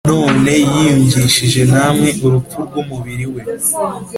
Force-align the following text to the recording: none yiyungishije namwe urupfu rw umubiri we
none 0.09 0.51
yiyungishije 0.71 1.61
namwe 1.73 2.09
urupfu 2.25 2.57
rw 2.67 2.75
umubiri 2.83 3.25
we 3.33 3.41